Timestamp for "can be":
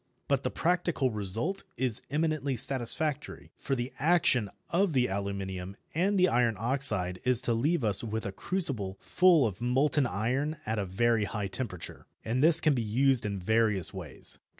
12.61-12.81